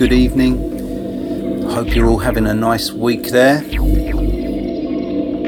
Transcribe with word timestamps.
Good 0.00 0.14
evening. 0.14 1.68
Hope 1.68 1.94
you're 1.94 2.08
all 2.08 2.20
having 2.20 2.46
a 2.46 2.54
nice 2.54 2.90
week 2.90 3.24
there. 3.24 3.62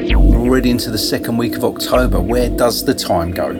We're 0.05 0.15
already 0.15 0.69
into 0.69 0.91
the 0.91 0.97
second 0.99 1.37
week 1.37 1.55
of 1.55 1.65
October. 1.65 2.21
Where 2.21 2.51
does 2.51 2.85
the 2.85 2.93
time 2.93 3.31
go? 3.31 3.51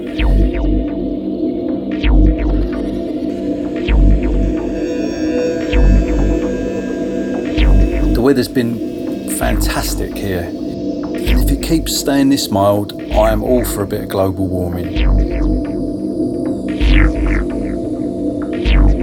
The 8.14 8.22
weather's 8.22 8.48
been 8.48 9.32
fantastic 9.40 10.16
here. 10.16 10.48
If 10.54 11.50
it 11.50 11.64
keeps 11.64 11.98
staying 11.98 12.30
this 12.30 12.52
mild, 12.52 13.02
I 13.14 13.32
am 13.32 13.42
all 13.42 13.66
for 13.66 13.82
a 13.82 13.88
bit 13.88 14.04
of 14.04 14.10
global 14.10 14.48
warming. 14.48 14.96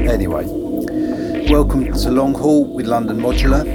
Anyway, 0.08 0.59
welcome 1.50 1.92
to 1.92 2.12
Long 2.12 2.32
Haul 2.32 2.64
with 2.64 2.86
London 2.86 3.18
Modular. 3.18 3.66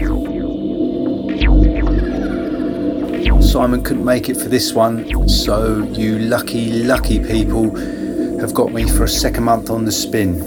Simon 3.43 3.83
couldn't 3.83 4.05
make 4.05 4.29
it 4.29 4.37
for 4.37 4.47
this 4.47 4.71
one, 4.71 5.27
so 5.27 5.83
you 5.91 6.19
lucky, 6.19 6.71
lucky 6.83 7.19
people 7.19 7.75
have 8.39 8.53
got 8.53 8.71
me 8.71 8.87
for 8.87 9.03
a 9.03 9.09
second 9.09 9.43
month 9.43 9.69
on 9.69 9.83
the 9.83 9.91
spin. 9.91 10.39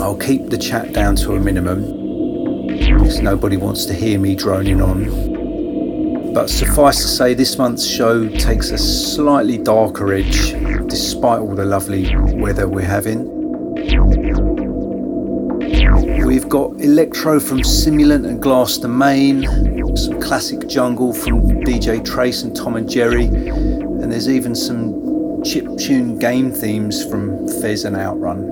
I'll 0.00 0.16
keep 0.16 0.50
the 0.50 0.58
chat 0.58 0.92
down 0.92 1.16
to 1.16 1.34
a 1.34 1.40
minimum 1.40 2.66
because 2.68 3.18
nobody 3.18 3.56
wants 3.56 3.86
to 3.86 3.92
hear 3.92 4.20
me 4.20 4.36
droning 4.36 4.80
on. 4.80 6.32
But 6.32 6.48
suffice 6.48 6.98
to 6.98 7.08
say, 7.08 7.34
this 7.34 7.58
month's 7.58 7.84
show 7.84 8.28
takes 8.28 8.70
a 8.70 8.78
slightly 8.78 9.58
darker 9.58 10.12
edge 10.12 10.52
despite 10.86 11.40
all 11.40 11.56
the 11.56 11.64
lovely 11.64 12.14
weather 12.34 12.68
we're 12.68 12.82
having. 12.82 13.37
Got 16.48 16.80
electro 16.80 17.38
from 17.40 17.58
Simulant 17.58 18.26
and 18.26 18.40
Glass 18.40 18.78
Domain, 18.78 19.44
some 19.94 20.18
classic 20.18 20.66
jungle 20.66 21.12
from 21.12 21.42
DJ 21.62 22.02
Trace 22.02 22.42
and 22.42 22.56
Tom 22.56 22.76
and 22.76 22.88
Jerry, 22.88 23.26
and 23.26 24.10
there's 24.10 24.30
even 24.30 24.54
some 24.54 25.42
chip 25.44 25.66
tune 25.76 26.18
game 26.18 26.50
themes 26.50 27.04
from 27.04 27.46
Fez 27.60 27.84
and 27.84 27.94
Outrun. 27.94 28.44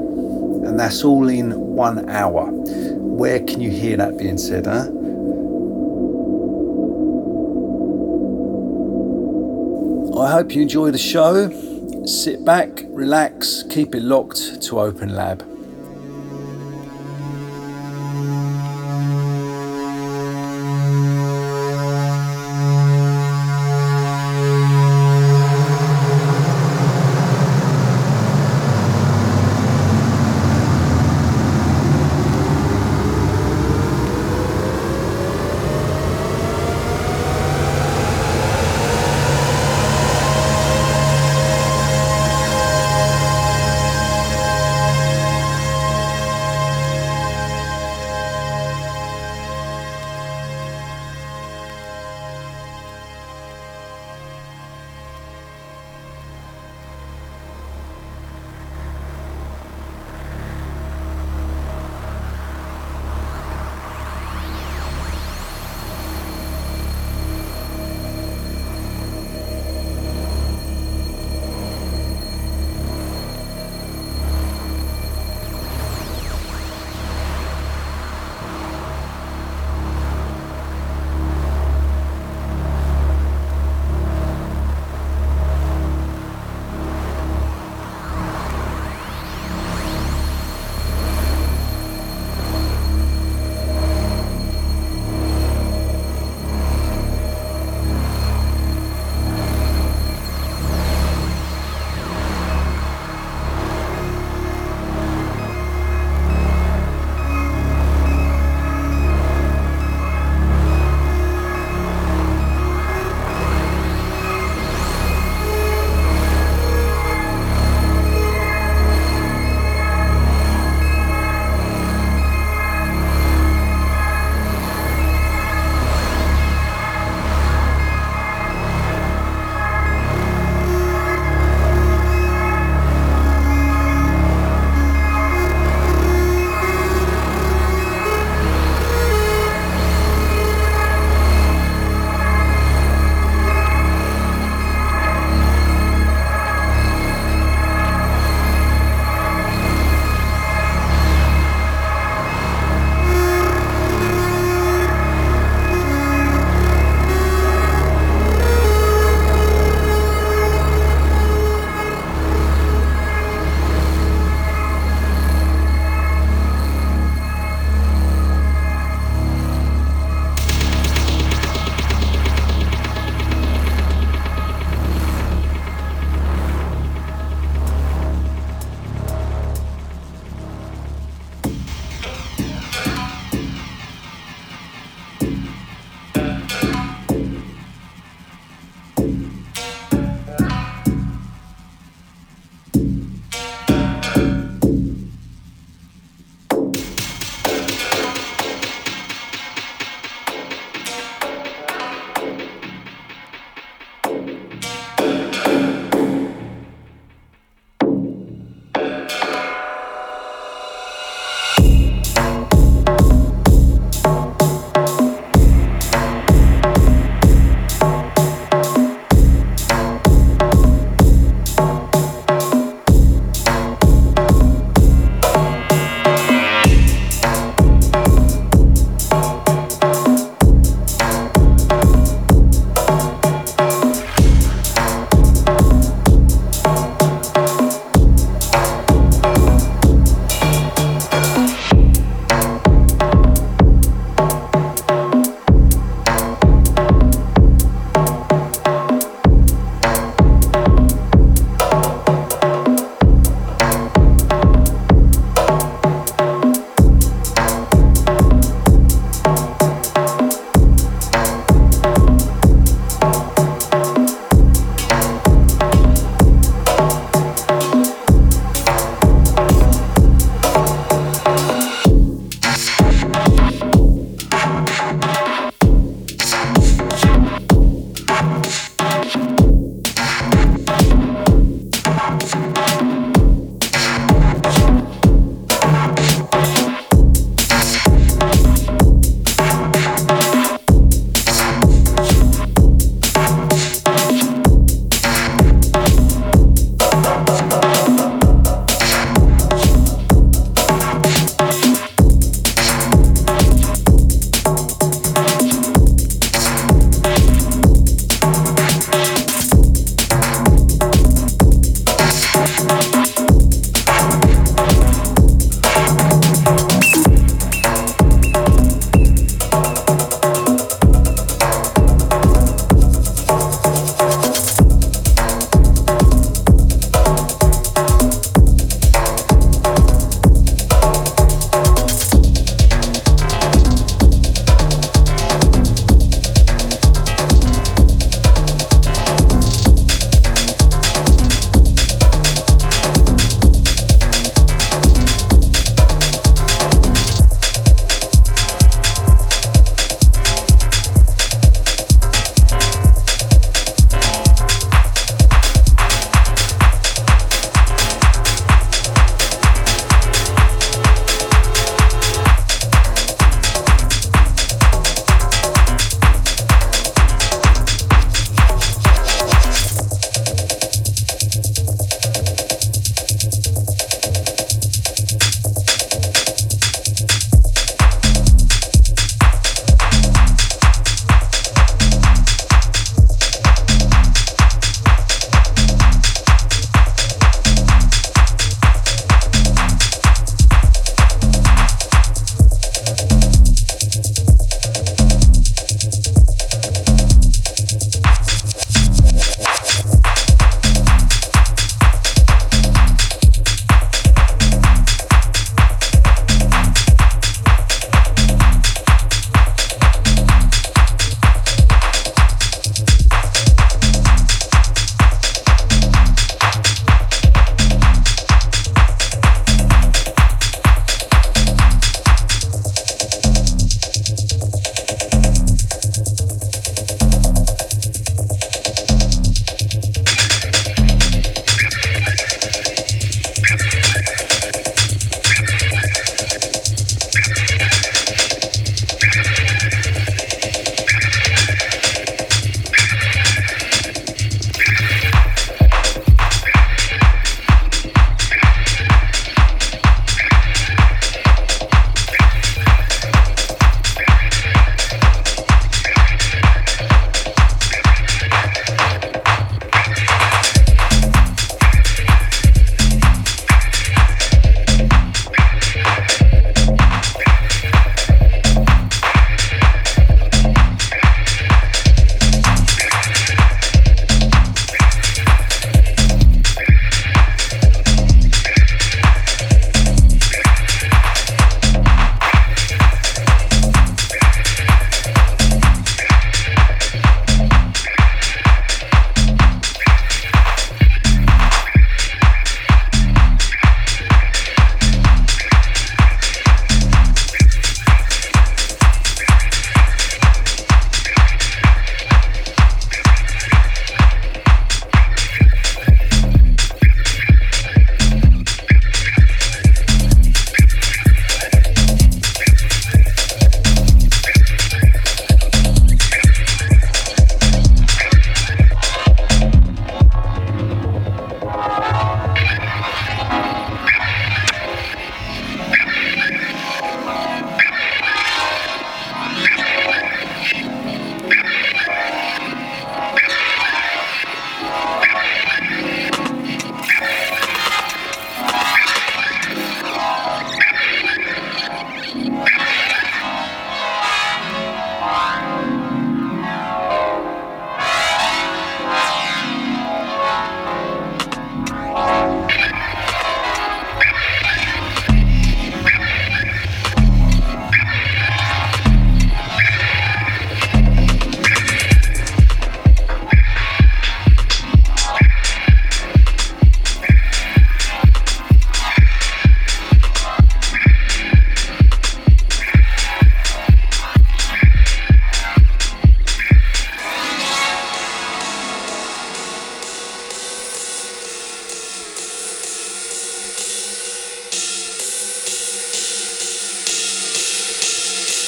And 0.67 0.79
that's 0.79 1.05
all 1.05 1.27
in 1.31 1.53
one 1.59 2.11
hour. 2.11 2.51
Where 2.51 3.41
can 3.41 3.63
you 3.63 3.71
hear 3.71 3.97
that 3.97 4.19
being 4.19 4.37
said, 4.37 4.67
huh? 4.67 4.91
I 10.21 10.33
hope 10.33 10.55
you 10.55 10.61
enjoy 10.61 10.91
the 10.91 10.99
show. 10.99 11.49
Sit 12.05 12.45
back, 12.45 12.83
relax, 12.89 13.63
keep 13.71 13.95
it 13.95 14.03
locked 14.03 14.61
to 14.65 14.81
Open 14.81 15.15
Lab. 15.15 15.56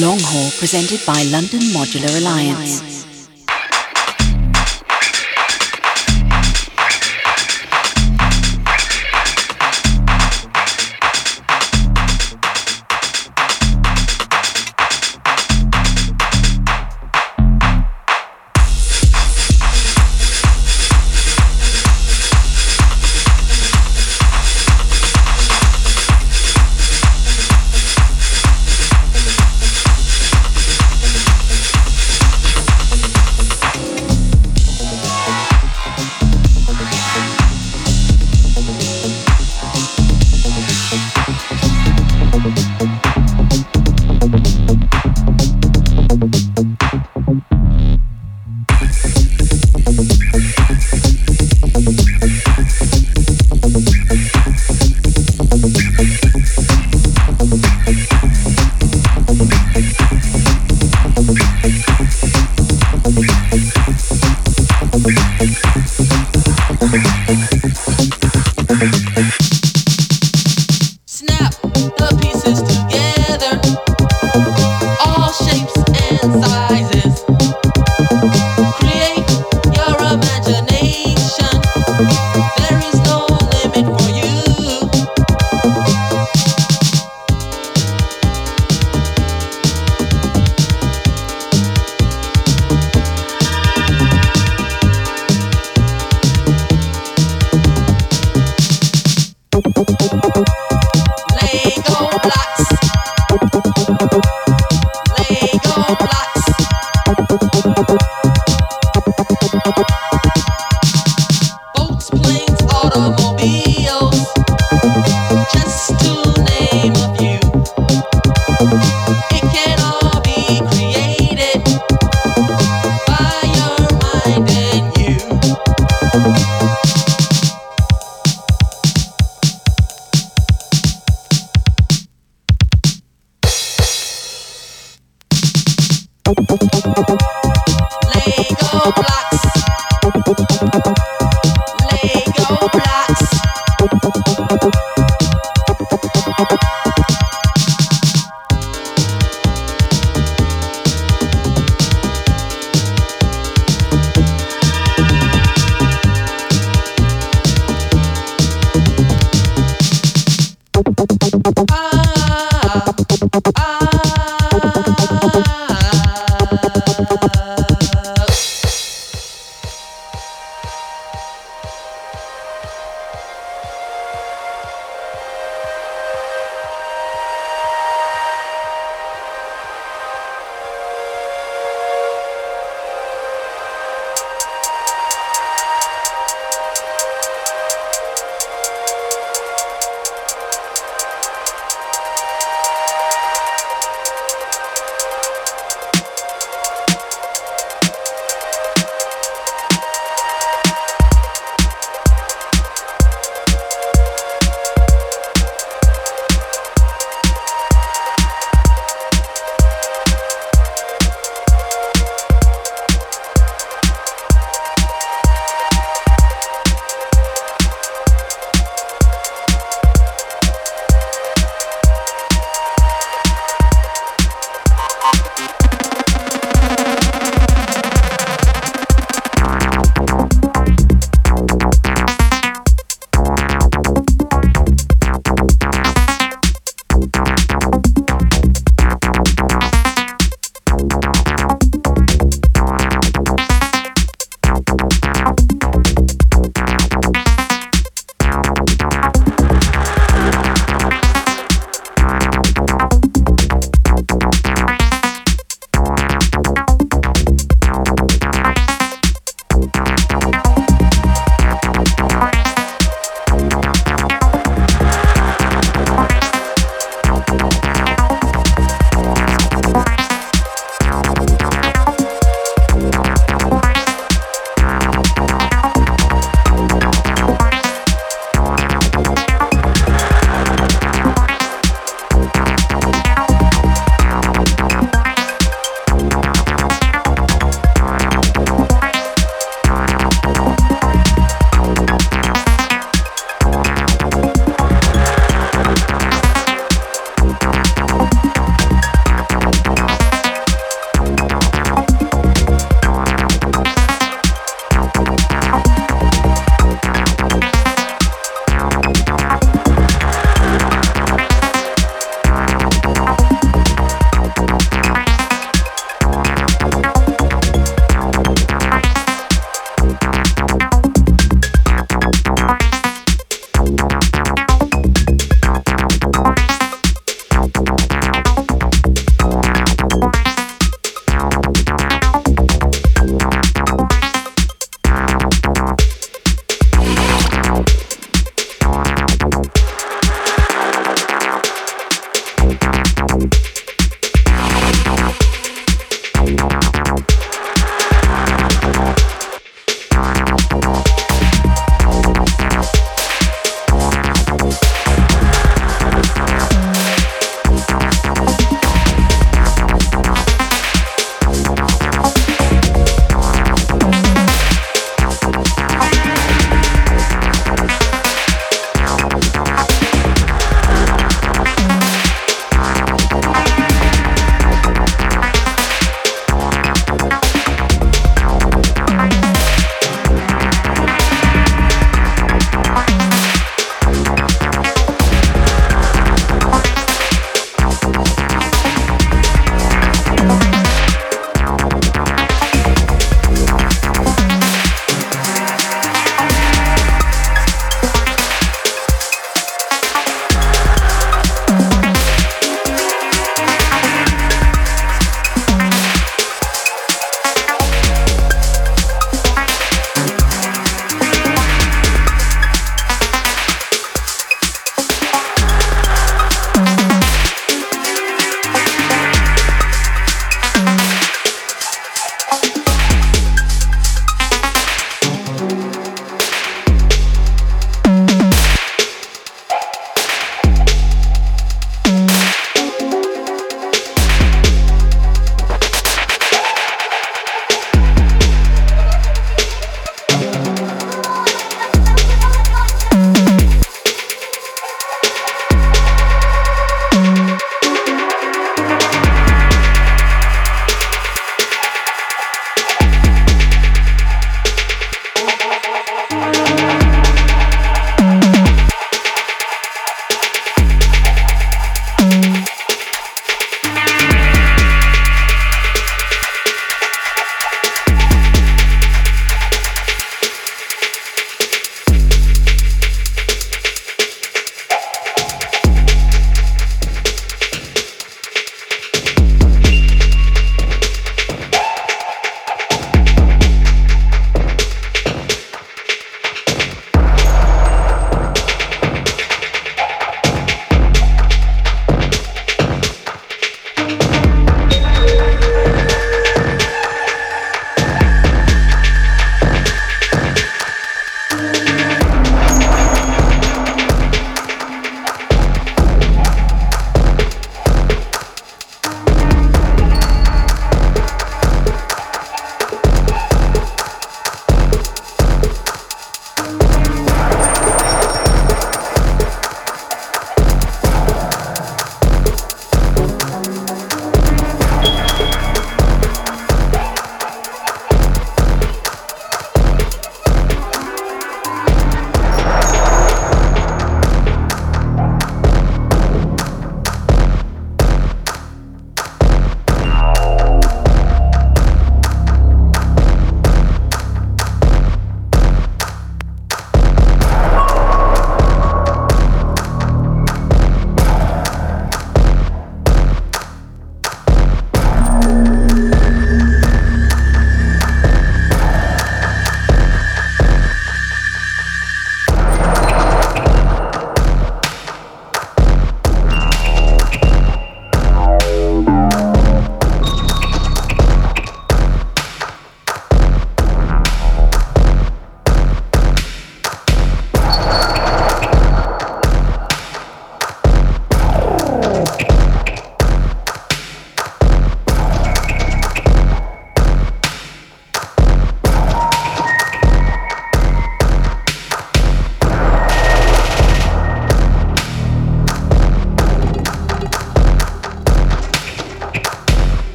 Long 0.00 0.18
Haul 0.18 0.50
presented 0.58 1.04
by 1.04 1.24
London 1.30 1.60
Modular 1.76 2.16
Alliance. 2.16 2.99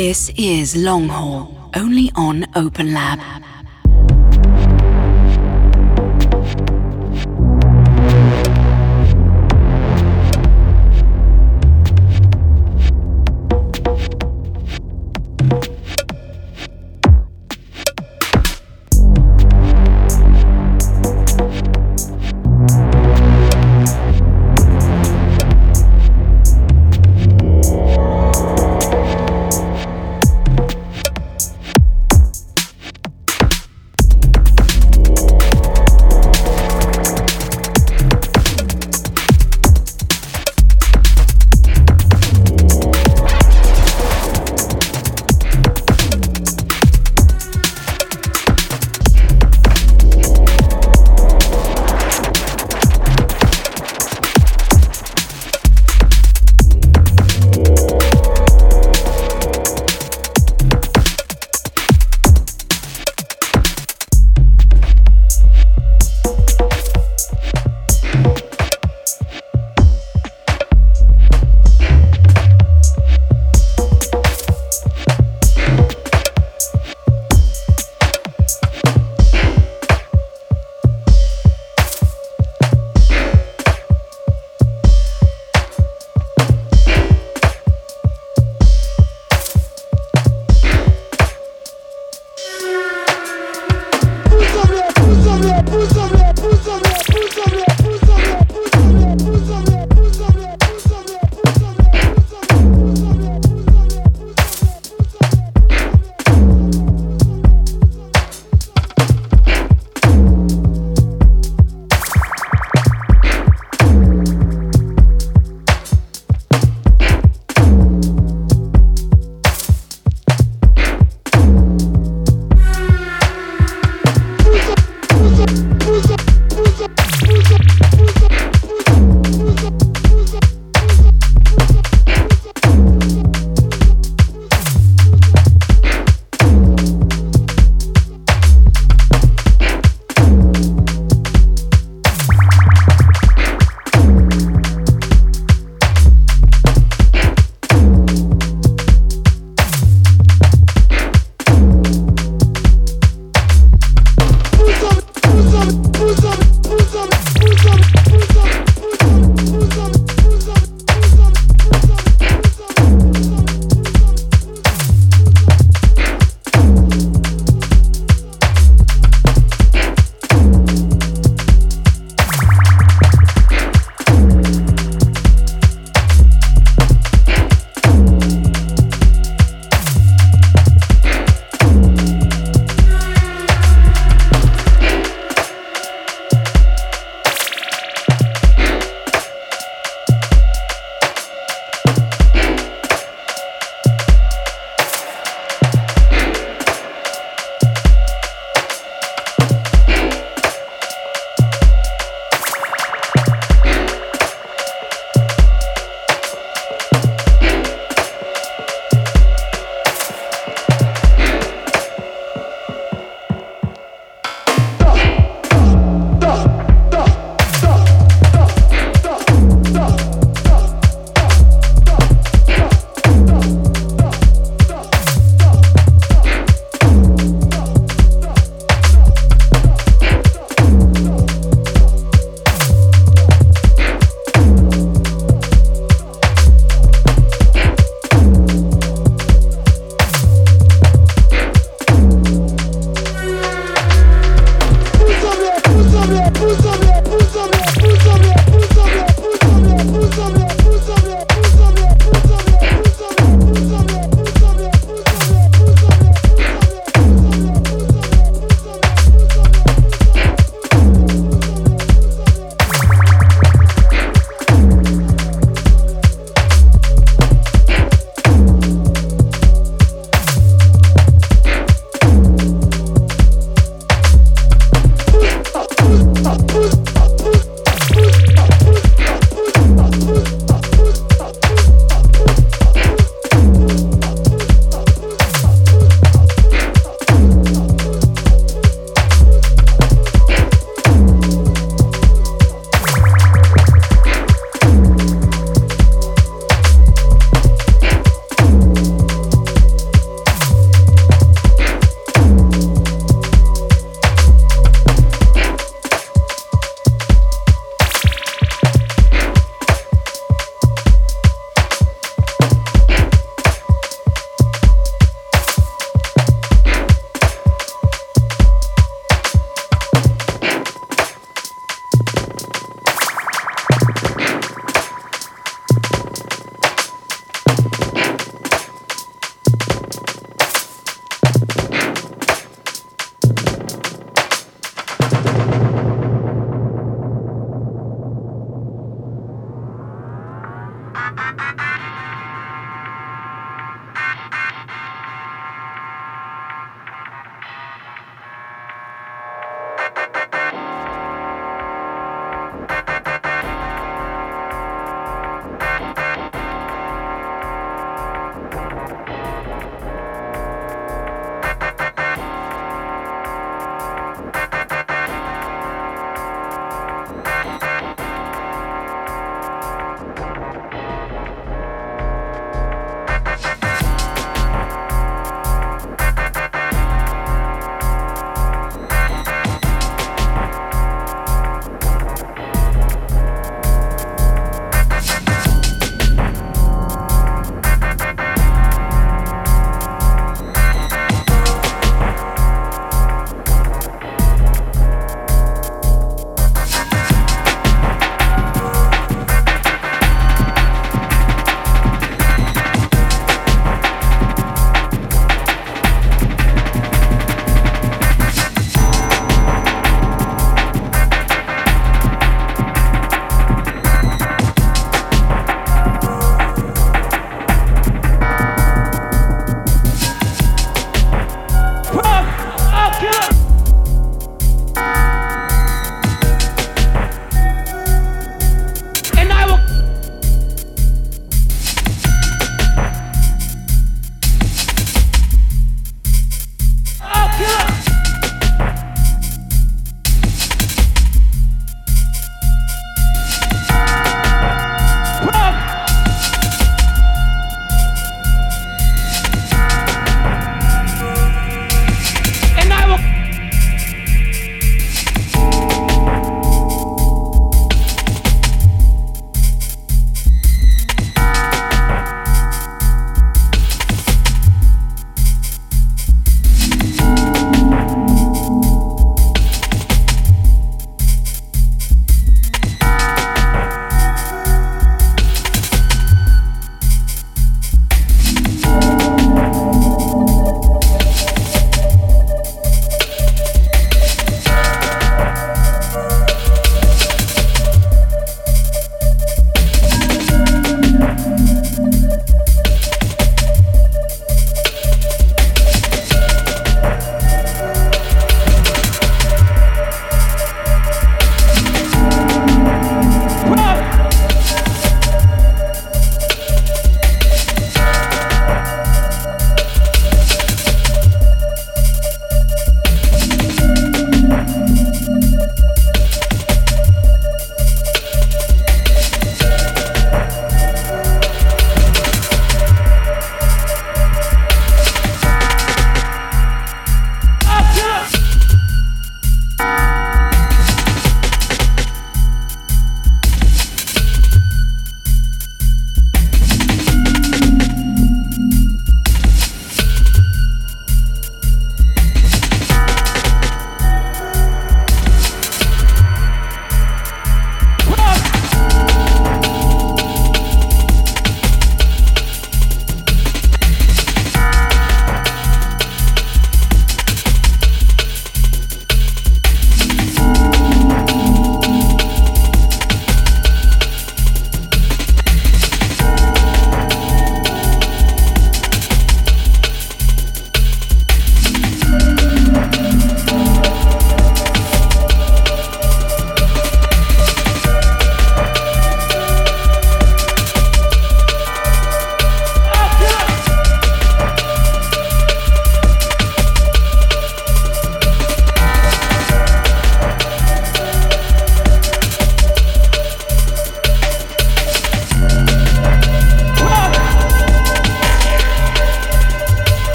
This 0.00 0.30
is 0.38 0.74
Long 0.76 1.10
Haul, 1.10 1.70
only 1.76 2.10
on 2.16 2.46
Open 2.56 2.94
Lab. 2.94 3.20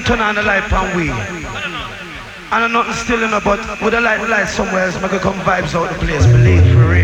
Turn 0.00 0.20
on 0.20 0.34
the 0.34 0.42
light 0.42 0.72
and 0.72 0.96
we. 0.96 1.10
And 1.10 2.64
I'm 2.64 2.72
not 2.72 2.94
still 2.94 3.22
in 3.22 3.30
but 3.44 3.60
with 3.82 3.94
a 3.94 4.00
light 4.00 4.26
light 4.28 4.48
somewhere 4.48 4.84
else, 4.86 5.00
make 5.02 5.12
it 5.12 5.20
come 5.20 5.38
vibes 5.40 5.74
out 5.74 5.92
the 5.92 5.98
place, 5.98 6.24
believe 6.26 6.62
for 6.72 6.88
real. 6.88 7.01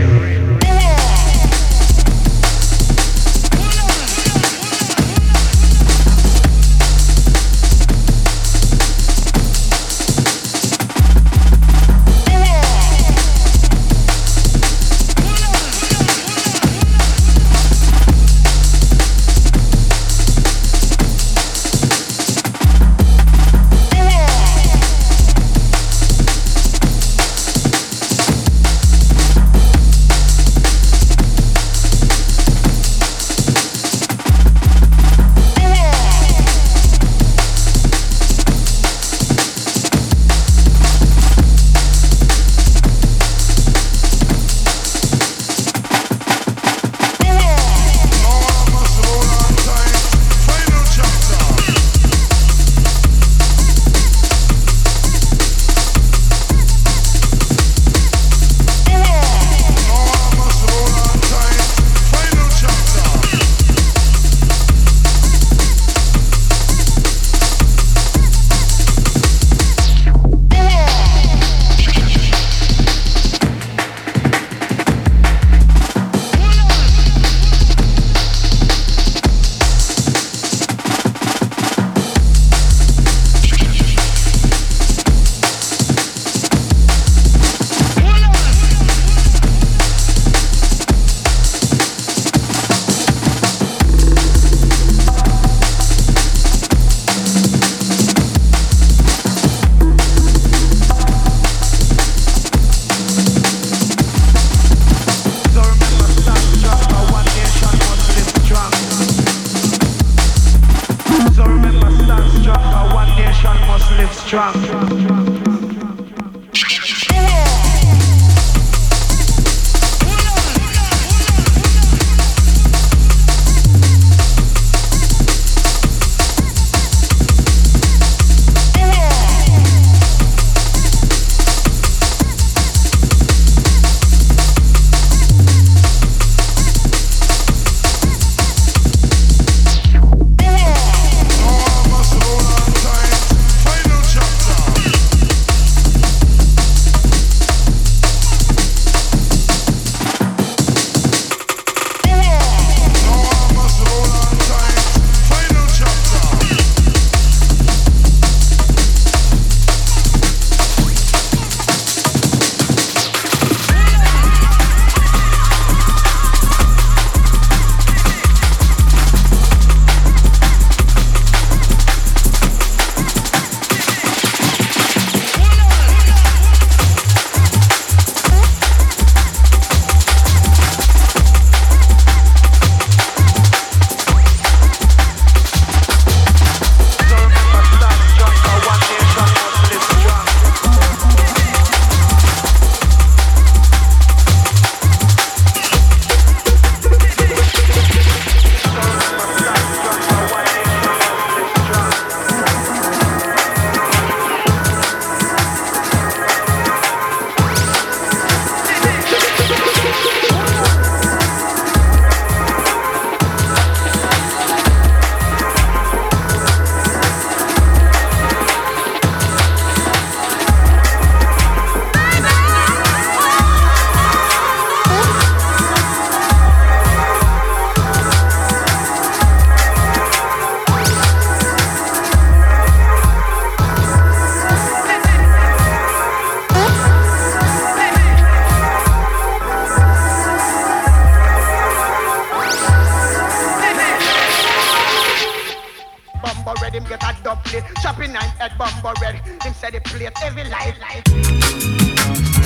Chopping 247.82 248.12
nine 248.12 248.28
head 248.38 248.52
bumbo 248.58 248.92
red. 249.00 249.16
Him 249.42 249.54
said 249.54 249.74
the 249.74 249.80
plate 249.80 250.16
heavy 250.18 250.44
light 250.50 250.74
light. 250.80 252.37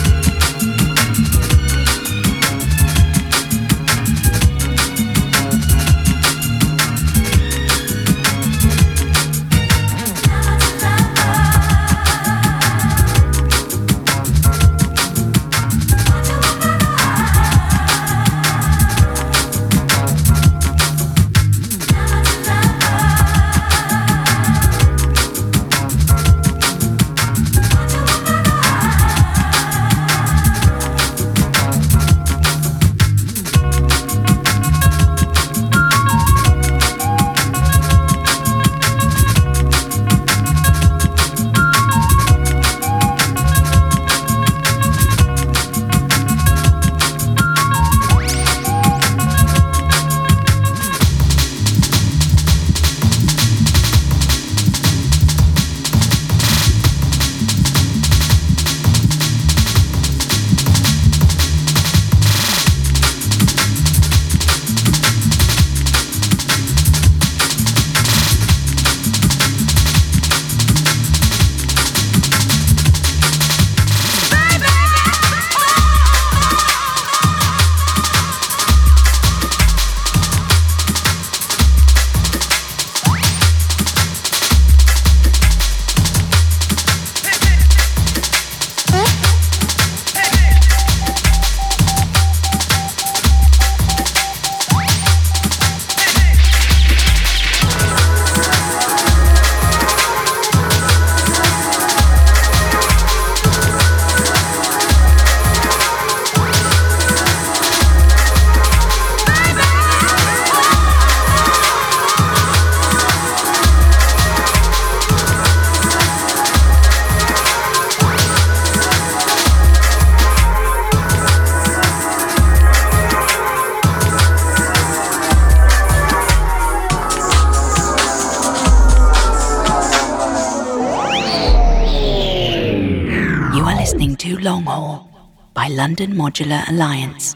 London 136.03 136.19
Modular 136.19 136.69
Alliance, 136.69 137.33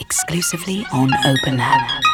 exclusively 0.00 0.86
on 0.90 1.10
last 1.58 2.05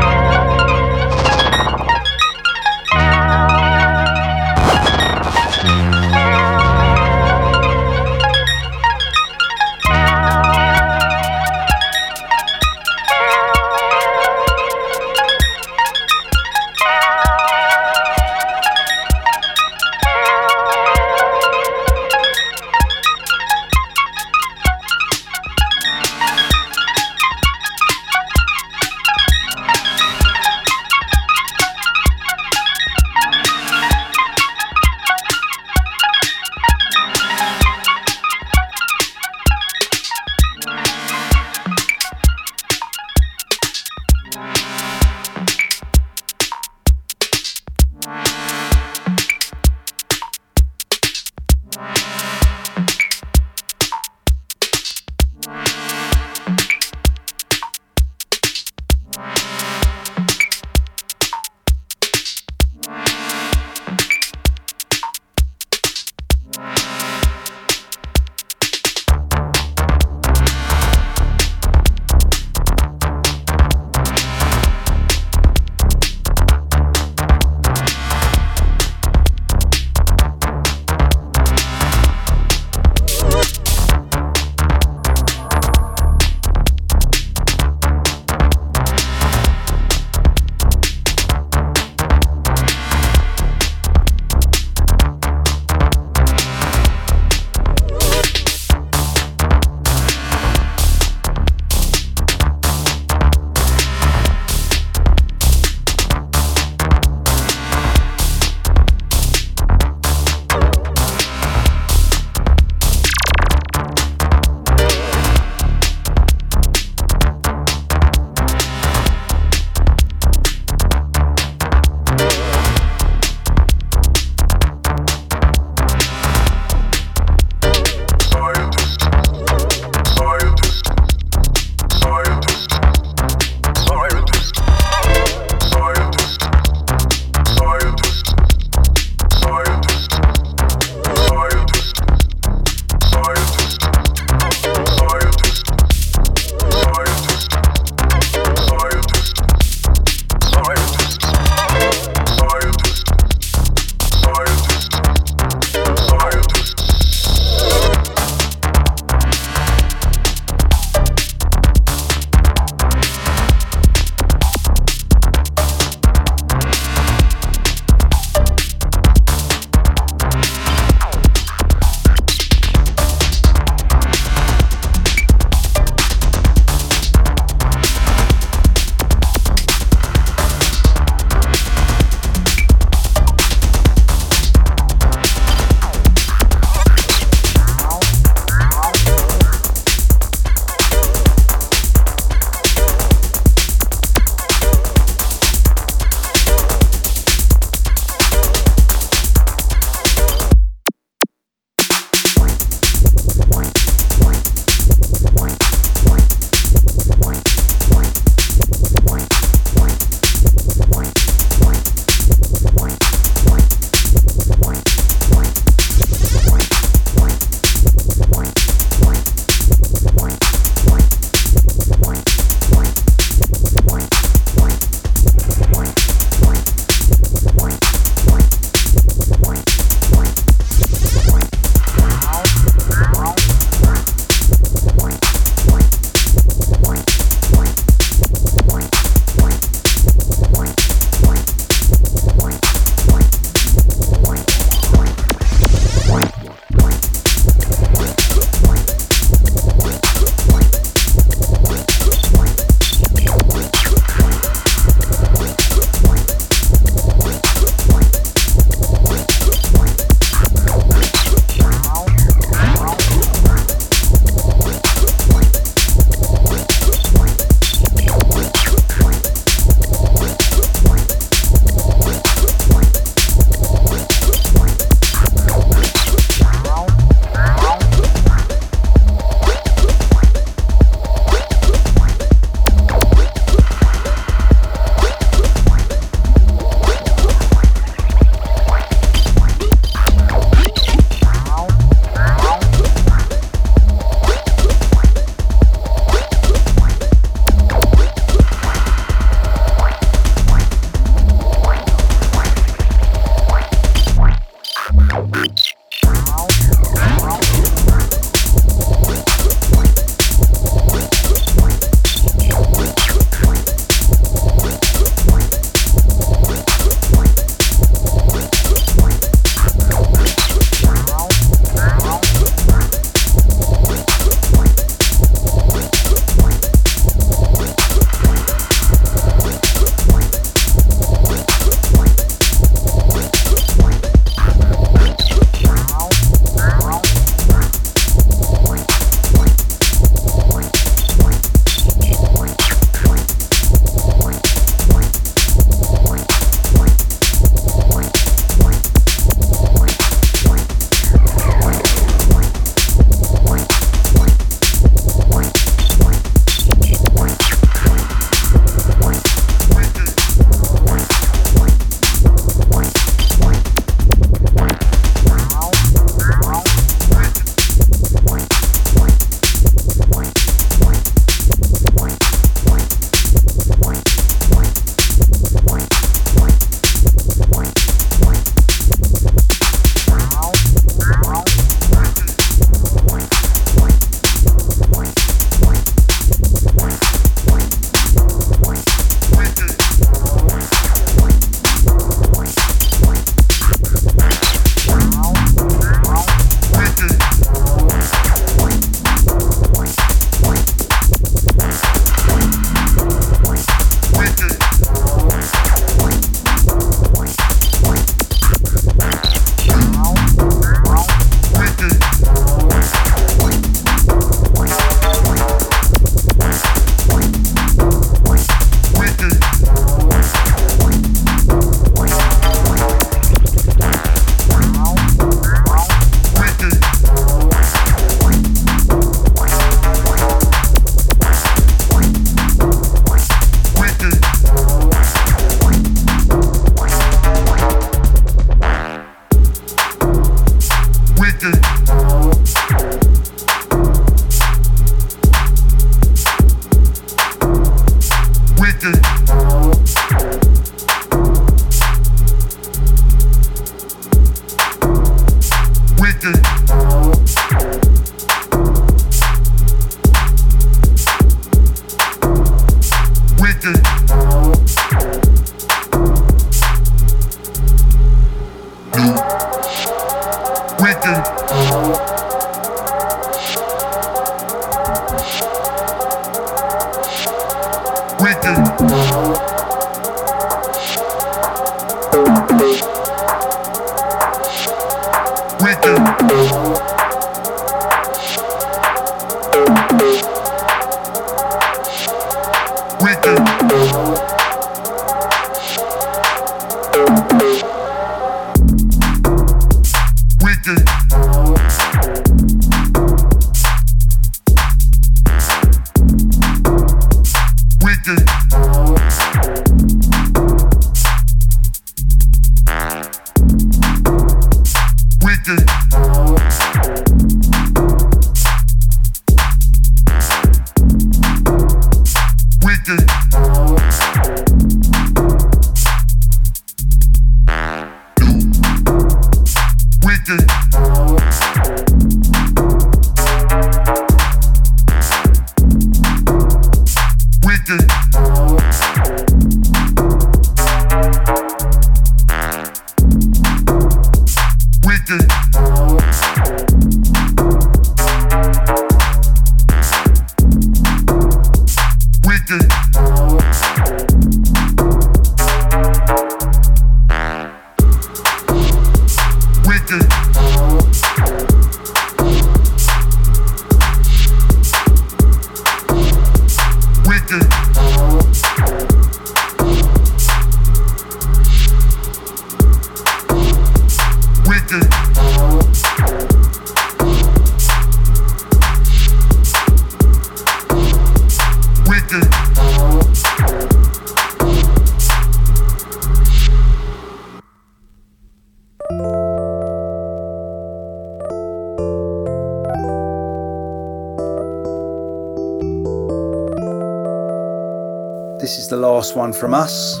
from 599.32 599.54
us. 599.54 600.00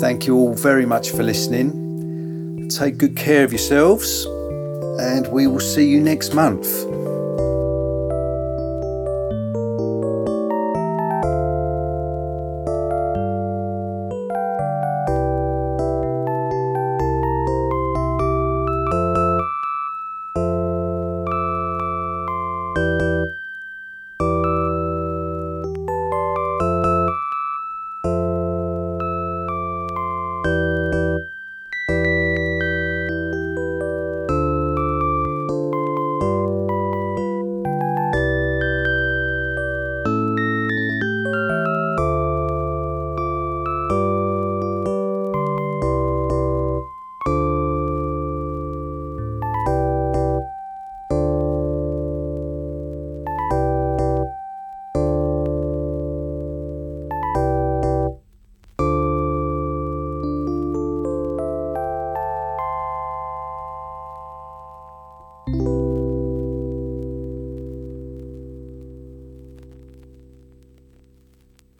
Thank 0.00 0.26
you 0.26 0.36
all 0.36 0.54
very 0.54 0.86
much 0.86 1.10
for 1.10 1.22
listening. 1.22 2.68
Take 2.68 2.98
good 2.98 3.16
care 3.16 3.44
of 3.44 3.52
yourselves, 3.52 4.24
and 5.00 5.26
we 5.28 5.46
will 5.46 5.60
see 5.60 5.88
you 5.88 6.00
next 6.00 6.34
month. 6.34 6.83